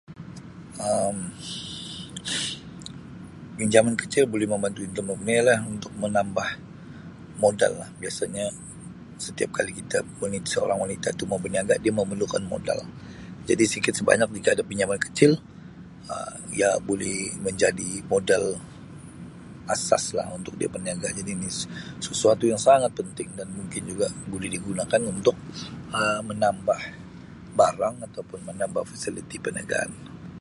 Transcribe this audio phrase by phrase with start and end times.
[0.91, 1.17] Um
[3.57, 6.49] Pinjaman kecil boleh membantu ekonomi lah untuk menambah
[7.41, 8.45] modal lah biasanya
[9.25, 9.97] setiap kali kita
[10.53, 12.79] seorang wanita tu mau berniaga dia memerlukan modal
[13.47, 15.31] jadi sikit sebanyak jika ada pinjaman kecil
[16.57, 18.43] ia boleh menjadi modal
[19.75, 21.07] asas lah untuk dia berniaga
[22.05, 25.35] sesuatu yang sangat penting dan mungkin juga boleh digunakan untuk
[26.01, 26.81] ah menambah
[27.59, 29.91] barang atau pun menambah fasiliti perniagaan